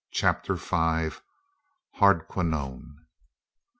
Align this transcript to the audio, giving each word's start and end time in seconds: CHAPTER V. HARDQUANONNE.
CHAPTER 0.09 0.55
V. 0.55 1.09
HARDQUANONNE. 1.91 3.05